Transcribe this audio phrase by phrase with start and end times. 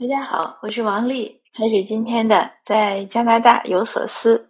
[0.00, 4.48] 大家好，我是王丽，开始今天的在加拿大有所思。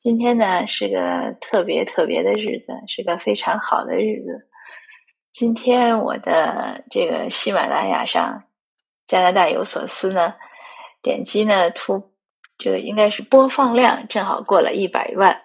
[0.00, 4.48] 今天呢是个特别特别的日子，是个非常好的日子。
[5.30, 8.42] 今天我的这个喜马拉雅上
[9.06, 10.34] 加拿大有所思呢，
[11.00, 12.10] 点击呢突
[12.56, 15.42] 这个应该是播放量正好过了一百万。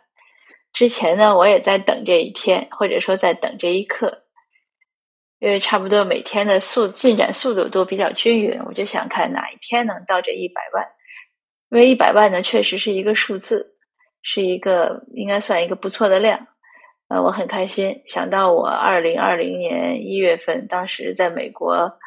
[0.74, 4.23] 之前呢我也在等这一天，或者说在等这一刻。
[5.44, 10.88] 因为差不多每天的速进展速度都比较均匀，我就想看哪一天能到这一百万。
[11.70, 13.76] 因为一百万呢，确实是一个数字，
[14.22, 16.48] 是一个应该算一个不错的量。
[17.10, 22.00] 呃，我很开心，想到我二零二零年一月份，当时在美国，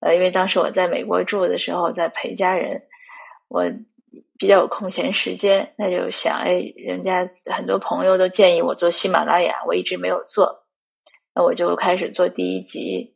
[0.00, 2.84] 呃，因为当时我在美国住的时候，在陪家人，
[3.48, 3.70] 我
[4.38, 10.61] 比较有空闲时间，那就想，哎，人家很多朋友都建议我做喜马拉雅，我一直没有做。
[11.34, 13.14] 那我就开始做第一集，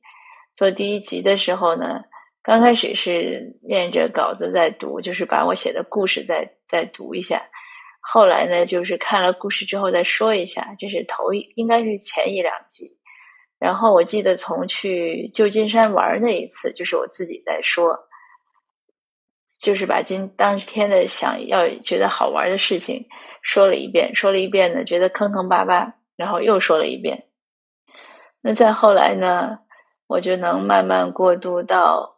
[0.54, 2.02] 做第一集的时候呢，
[2.42, 7.48] 刚开始是念着稿子在读，就是把我写的故事再再读一下。
[8.00, 12.96] 后来呢，就是看了故事之后再说一下，这是头一，应该是前一两集。
[13.58, 17.98] 然后我记得从去旧金山玩那一次，就是我自己在说，
[19.60, 23.06] 就是把今当天的想要觉得好玩的事情
[23.42, 27.24] 说了一遍，说了一遍呢，觉得坑坑巴巴，然后又说了一遍。
[28.48, 29.58] 那再后来呢，
[30.06, 32.14] 我就能慢慢过渡到，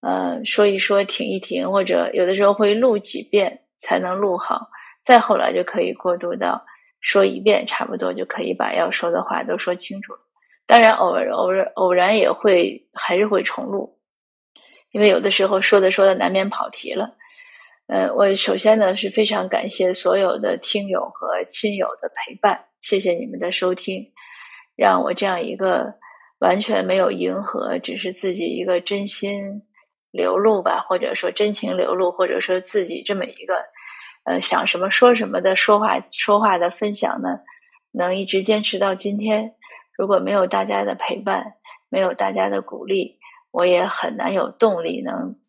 [0.00, 4.70] 呃，说一说，停一停，或者有的时候会录几遍才能录好。
[5.04, 6.66] 再后来就可以过渡到
[7.00, 10.18] 说一遍，差不多就可以把要说的话都说清楚了。
[10.66, 14.00] 当然，偶尔偶尔偶然也会还是会重录，
[14.90, 17.14] 因为有的时候说的说的难免跑题了。
[17.86, 24.10] 呃，我首先呢是非常感谢所有的听友和亲友的陪伴，谢谢你们的收听。
[24.78, 25.94] 让我这样一个
[26.38, 29.62] 完全没有迎合，只是自己一个真心
[30.12, 33.64] 流露吧，或者说真情流露，或者说自己这么一个
[34.24, 37.40] 呃想什么说什么的说话说话的分享呢，
[37.90, 39.54] 能一直坚持到今天。
[39.96, 41.54] 如果没有大家的陪伴，
[41.88, 43.18] 没有大家的鼓励，
[43.50, 45.40] 我也很难有动力能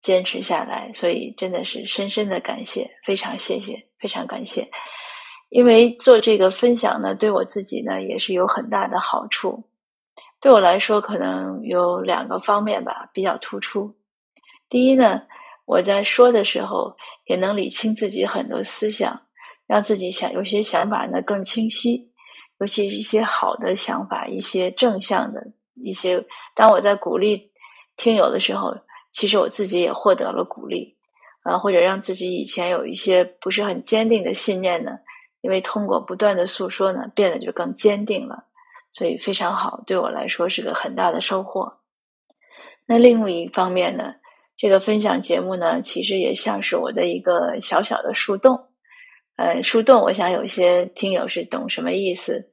[0.00, 0.90] 坚持下来。
[0.92, 4.70] 所以真的是深深的感谢，非常谢谢，非常感谢。
[5.52, 9.64] 因为做这个分享呢，对我自己呢也是有很大的好处。
[10.40, 13.94] 对我来说，可能有两个方面吧，比较突出。
[14.70, 15.24] 第一呢，
[15.66, 16.96] 我在说的时候
[17.26, 19.20] 也能理清自己很多思想，
[19.66, 22.10] 让自己想有些想法呢更清晰，
[22.58, 26.24] 尤其一些好的想法，一些正向的一些。
[26.54, 27.52] 当我在鼓励
[27.98, 28.78] 听友的时候，
[29.12, 30.96] 其实我自己也获得了鼓励
[31.42, 34.92] 啊，或者让自己以前有一些不是很坚定的信念呢。
[35.42, 38.44] 因为通过不断的诉说呢，变得就更坚定了，
[38.90, 41.78] 所以非常好，对我来说是个很大的收获。
[42.86, 44.14] 那另外一方面呢，
[44.56, 48.68] 这个分享节目呢，其实也像是我的一个小小的树洞。
[49.36, 52.50] 呃，树洞，我想有些听友是懂什么意思，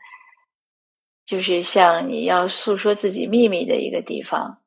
[1.25, 4.61] 就是像你要诉说自己秘密的一个地方。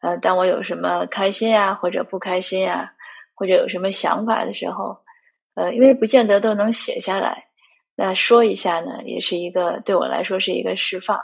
[0.00, 2.92] 呃，当我有什么开心啊，或者不开心啊，
[3.34, 4.98] 或者有什么想法的时候，
[5.54, 7.45] 呃，因为不见得都能写下来。
[7.98, 11.18] 那说一下呢，也是一个对我来说是一个释放，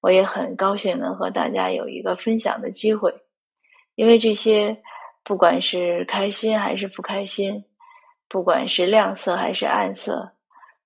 [0.00, 3.14] 我也很高兴能和大家有一个分享的机会，
[3.94, 4.82] 因为这些
[5.22, 7.64] 不管是开心还是不开心，
[8.28, 10.32] 不管是亮色还是暗色，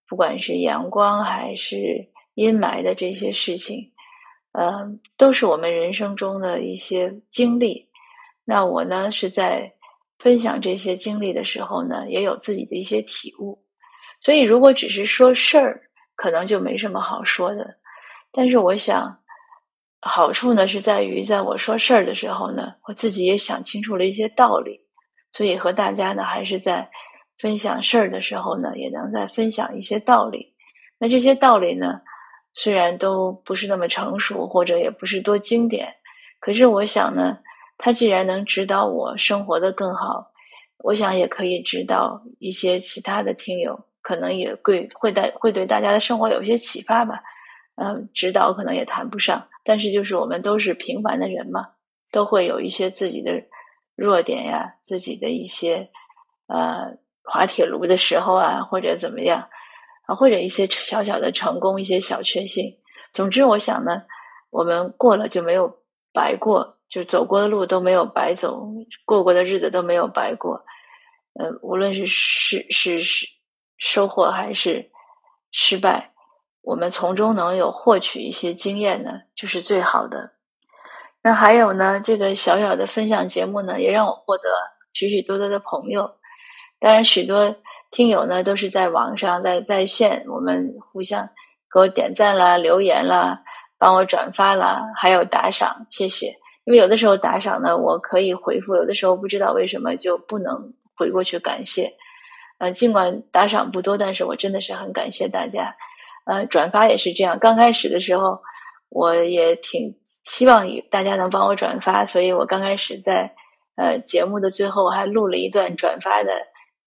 [0.08, 3.92] 不管是阳光还是阴霾的这些事情，
[4.50, 7.88] 呃，都是我们人生中的一些经历。
[8.44, 9.74] 那我呢是在
[10.18, 13.62] 分享这些经历的时候呢，也有自己的一些体悟。
[14.20, 15.82] 所以，如果只是说事儿，
[16.14, 17.76] 可能就没什么好说的。
[18.32, 19.20] 但是，我想
[20.00, 24.82] 好处呢是在于，在我说事儿的时候呢，我自己也想清楚了一些道理。
[25.32, 26.90] 所以，和大家呢还是在
[27.38, 30.54] 分享事儿的时候呢，也能在分享一些道理。
[30.98, 32.02] 那这些道理呢，
[32.52, 35.94] 虽然都不是那么成熟，或者也不是多经典，
[36.40, 37.38] 可是我想呢，
[37.78, 40.32] 它既然能指导我生活的更好，
[40.78, 43.86] 我想也可以指导一些其他的听友。
[44.02, 47.22] 可能也会会带会对大家的生活有一些启发吧，
[47.76, 51.68] 嗯，指导可能也谈不上，但是就是我们都是平凡的人嘛，
[52.10, 53.44] 都会有一些自己的
[53.94, 55.90] 弱点呀，自己的一些
[56.46, 59.48] 呃滑铁卢的时候啊，或者怎么样
[60.06, 62.78] 啊，或者一些小小的成功，一些小确幸。
[63.12, 64.02] 总之，我想呢，
[64.50, 65.78] 我们过了就没有
[66.12, 68.68] 白过，就走过的路都没有白走，
[69.04, 70.64] 过过的日子都没有白过。
[71.34, 73.39] 呃，无论是是是是。
[73.80, 74.90] 收获还是
[75.50, 76.12] 失败，
[76.60, 80.32] 我们从中能有获取一些经验呢，就是最好的。
[81.22, 84.44] 那还有呢，这个小小的分享节目呢，也让我获得
[84.92, 86.16] 许许多多的朋友。
[86.78, 87.56] 当然，许多
[87.90, 91.30] 听友呢都是在网上在在线，我们互相
[91.72, 93.42] 给我点赞啦、留言啦、
[93.78, 96.38] 帮我转发啦，还有打赏，谢谢。
[96.64, 101.94] 因为有的时候打赏呢，我可以回复；有的时候不知道为什么就不能回过去感谢。
[102.60, 105.74] 呃，尽管打赏不多，但是我真的是很感谢大家。
[106.24, 107.40] 呃，转发也是这样。
[107.40, 108.42] 刚开始的时候，
[108.88, 113.34] 我也挺希望大家能帮我转发，所以我刚开始在
[113.74, 116.30] 呃节目的最后还录了一段转发的。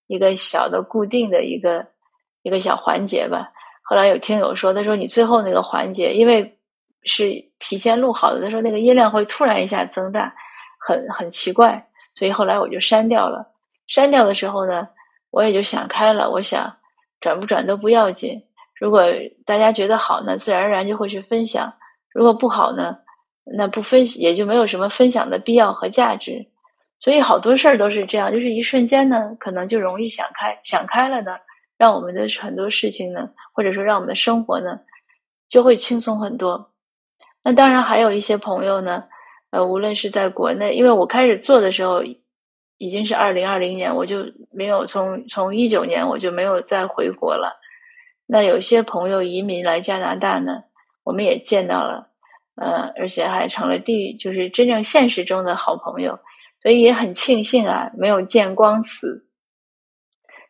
[0.05, 1.87] 一个小的固定的一个
[2.43, 3.51] 一个小环节吧。
[3.83, 6.59] 后来有听友说，他说你最后那个环节，因为
[7.03, 10.35] 是提前录好的，他说那个音量会突然一下增大，
[10.77, 13.53] 很很奇怪，所以后来我就删掉了。
[13.87, 14.89] 删掉的时候呢，
[15.33, 16.77] 我也就想开了，我想
[17.19, 18.43] 转不转都不要紧。
[18.79, 19.01] 如果
[19.45, 21.73] 大家觉得好呢，自然而然就会去分享；
[22.13, 22.97] 如果不好呢，
[23.43, 26.45] 那不分也就没有什么分享的必要和价值。
[26.99, 31.37] 所以好多事儿都是这样，就是一瞬间呢，可能就容易想开，想开了呢，
[31.79, 34.81] 让我们的很多事情呢，或者说让我们的生活呢，
[35.49, 36.69] 就会轻松很多。
[37.43, 39.05] 那当然还有一些朋友呢，
[39.49, 42.03] 呃，无论是在国内，因为我开始做的时候
[42.77, 47.59] 已经是二零二零年，我就没有从从一九年我就没有再回国了。
[48.25, 50.63] 那有些朋友移民来加拿大呢，
[51.03, 52.09] 我们也见到了，
[52.55, 56.19] 呃，而且还成了地，就是真正现实中的好朋友。
[56.61, 59.27] 所以也很庆幸啊，没有见光死。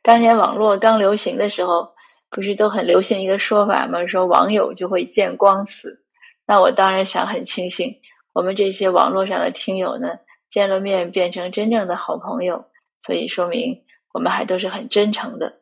[0.03, 1.95] 当年网络刚流行的时候，
[2.29, 4.05] 不是都很流行一个说法吗？
[4.05, 6.03] 说网友就会见光死。
[6.45, 7.95] 那我当然想很庆幸，
[8.31, 10.19] 我们这些网络上的听友呢，
[10.53, 12.65] 见了面变成真正的好朋友。
[12.99, 13.83] 所以说明
[14.13, 15.61] 我们还都是很真诚的。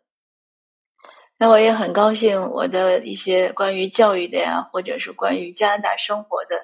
[1.38, 6.58] 那我也很高兴，我的一些关于教育的呀，或者是关于加拿大生活的，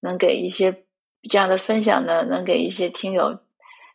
[0.00, 0.82] 能给一些。
[1.30, 3.38] 这样的分享呢，能给一些听友，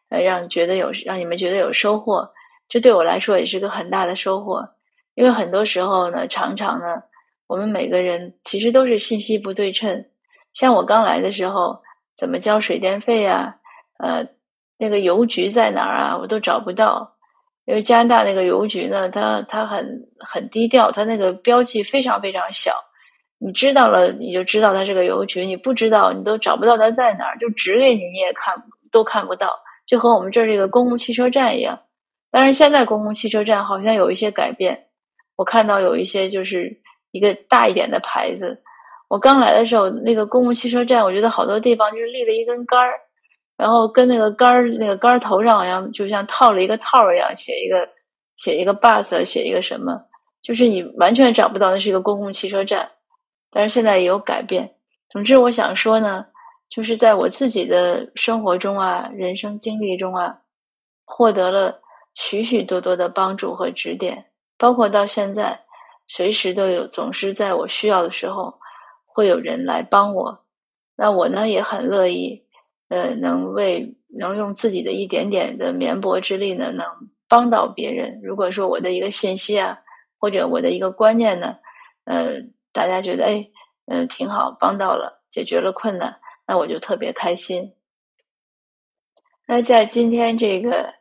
[0.10, 2.32] 呃，让觉得有让你们觉得有收获，
[2.68, 4.70] 这对我来说也是个很大的收获。
[5.14, 7.04] 因为很多时候呢，常常呢，
[7.46, 10.08] 我们每个人其实都是信息不对称。
[10.56, 11.84] 像我刚来的时候，
[12.20, 13.56] 怎么交水电费啊？
[13.98, 14.28] 呃，
[14.78, 16.18] 那个邮局在哪儿啊？
[16.18, 17.16] 我都找不到。
[17.66, 22.74] 因为加拿大那个邮局呢，它它很很低调，它那个标记非常非常小。
[23.38, 29.60] 你知道了，你就知道它是个邮局；你不知道，你都找不到它在哪儿，就指给你，你也看都看不到。
[29.86, 31.80] 就和我们这儿这个公共汽车站一样。
[32.32, 34.88] 当然，现在公共汽车站好像有一些改变。
[35.36, 36.82] 我看到有一些就是
[37.12, 38.62] 一个大一点的牌子。
[39.10, 43.02] 我刚来的时候，那个公共汽车站，我觉得好多地方就是立了一根杆儿，
[43.58, 47.90] 然后跟那个杆儿那个杆儿头上好像就像套了一个套一样，写一个
[48.38, 50.04] 写一个 bus，写一个什么，
[50.42, 52.92] 就是你完全找不到那是一个公共汽车站。
[53.52, 54.76] 但是现在也有改变。
[55.10, 56.28] 总之，我想说呢，
[56.70, 60.42] 就是在我自己的生活中啊，人生经历中啊，
[61.04, 61.82] 获得了
[62.14, 64.28] 许许多多的帮助和指点，
[64.60, 65.62] 包括到现在，
[66.08, 68.60] 随时都有，总是在我需要的时候，
[69.10, 70.46] 会有人来帮我。
[70.96, 72.46] 那我呢，也很乐意，
[72.88, 76.88] 呃，能为能用自己的一点点的绵薄之力呢，能
[77.28, 78.22] 帮到别人。
[78.24, 79.82] 如果说我的一个信息啊，
[80.18, 81.58] 或者我的一个观念呢，
[82.06, 82.48] 呃。
[82.72, 83.50] 大家觉得哎，
[83.88, 87.74] 嗯，挺好，帮到了，解决了困难，那我就特别开心。
[89.48, 90.94] 那在今天这个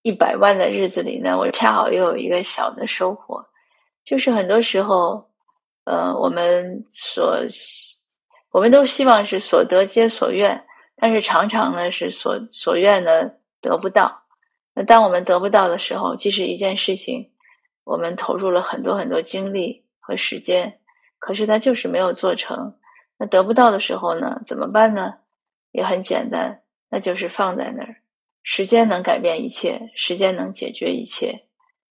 [0.00, 3.44] 一百万的日子里呢，我恰好又有一个小的收获，
[4.06, 5.28] 就是很多时候，
[5.84, 7.40] 呃，我们所
[8.50, 10.64] 我们都希望是所得皆所愿，
[10.96, 14.22] 但是常常呢是所所愿呢得不到。
[14.74, 17.30] 那当我们得不到的时候，即使一件事情，
[17.84, 20.80] 我们投入了很多很多精力和时间。
[21.18, 22.76] 可是它就是没有做成，
[23.18, 24.42] 那得不到的时候呢？
[24.46, 25.14] 怎么办呢？
[25.72, 27.96] 也很简单，那就是放在那儿。
[28.42, 31.46] 时间能改变一切，时间能解决一切。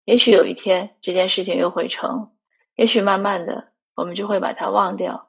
[0.05, 2.31] 也许有一天这件事情又会成，
[2.77, 5.29] 也许慢慢的我们就会把它忘掉。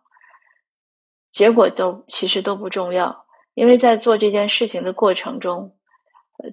[1.32, 5.76] 结果都其实都不重要，因为在做这件事情的过程中，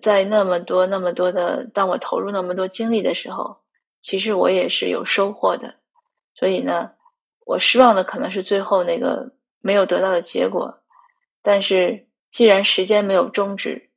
[0.00, 3.60] 在那么多那么多的，当我投入那么多精力的时候，
[4.02, 5.76] 其实我也是有收获的。
[6.34, 6.92] 所以呢。
[7.46, 10.84] 我失望的可能是最后那个没有得到的结果，
[11.42, 13.90] 但是既然时间没有终止，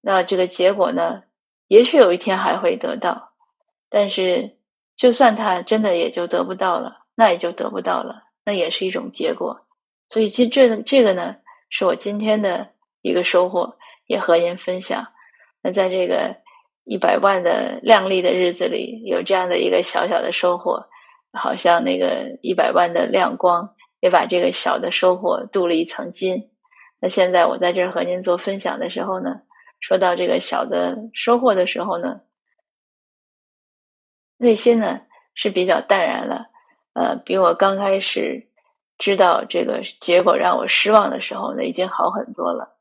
[0.00, 1.22] 那这个结果呢，
[1.68, 3.32] 也许有一天还会得到。
[3.88, 4.58] 但是
[4.96, 9.66] 就算他真的也就得不到了，那也就得不到了，那也是一种结果。
[10.08, 11.36] 所以，其实这这个呢，
[11.70, 12.70] 是我今天的
[13.02, 15.08] 一个收获，也和您分享。
[15.62, 16.36] 那在这个
[16.84, 20.86] 一百万的靓丽的日子里，有这样的一个小小的收获。
[21.36, 26.52] 好像那个一百万的亮光，也把这个小的收获镀了一层金。
[27.00, 29.40] 那现在我在这儿和您做分享的时候呢，
[29.80, 32.20] 说到这个小的收获的时候呢，
[34.38, 35.00] 内心呢
[35.34, 36.46] 是比较淡然了，
[36.94, 38.48] 呃，比我刚开始
[38.98, 42.76] 知道这个结果让我失望的时候呢，已经好很多了。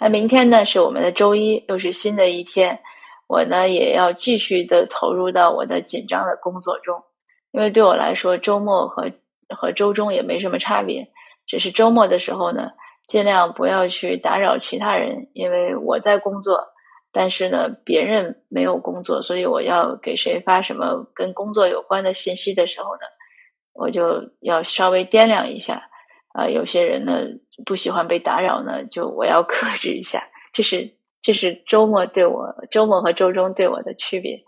[0.00, 2.80] 那明天呢是我们的周一，又是新的一天。
[3.28, 7.04] 我呢也要继续的投入到我的紧张的工作中，
[7.52, 9.12] 因为对我来说，周末和
[9.48, 11.12] 和周中也没什么差别，
[11.46, 12.72] 只是周末的时候呢，
[13.06, 16.70] 尽量不要去打扰其他人，因为我在工作，
[17.12, 23.02] 但是呢，别人没有工作，所以我要给谁发什么跟工作有关的信息的时候呢，
[23.72, 25.88] 我就要稍微掂量一下。
[26.32, 27.22] 啊，有些人呢
[27.66, 30.98] 不喜欢被打扰呢，就我要 克制一下，这是。
[31.22, 34.42] 这是周末对我周末和周中对我的区别。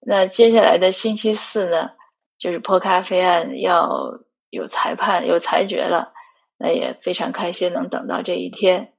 [0.00, 1.90] 那接下来的星期四呢，
[2.38, 4.18] 就是破咖啡案要
[4.48, 6.14] 有裁判有裁决了，
[6.56, 8.94] 那也非常开心能等到这一天。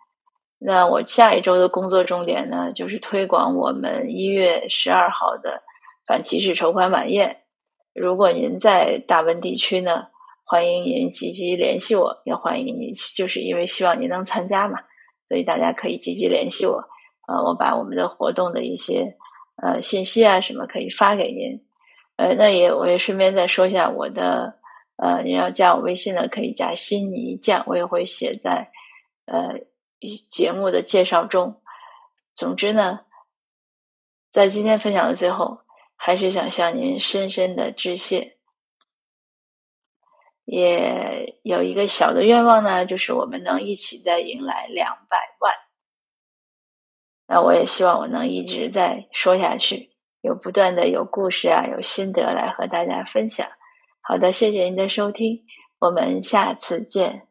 [0.64, 5.64] 那我下一周的工作重点呢，就是推广我们一月十二号的
[6.06, 7.38] 反歧视筹款晚宴。
[7.96, 10.10] 如果您在大温地区呢，
[10.46, 14.78] 欢迎您积极联系我，也欢迎您，就是因为希望您能参加嘛。
[15.28, 16.84] 所以大家可以积极联系我，
[17.28, 19.18] 呃，我把我们的活动的一些
[19.56, 21.66] 呃信息啊什么可以发给您，
[22.18, 24.60] 呃，那也我也顺便再说一下我的，
[24.96, 28.70] 呃，您要加我微信呢，可以加心泥酱，我也会写在
[29.26, 29.62] 呃
[30.30, 31.62] 节目的介绍中。
[32.34, 33.02] 总之呢，
[34.32, 35.62] 在今天分享的最后，
[35.96, 38.38] 还是想向您深深的致谢。
[40.44, 45.54] 也有一个小的愿望呢，就是我们能一起再迎来两百万。
[47.28, 53.48] 那我也希望我能一直在说下去，有不断的有故事啊，有心得来和大家分享。
[54.02, 55.46] 好的，谢谢您的收听，
[55.80, 57.31] 我们下次见。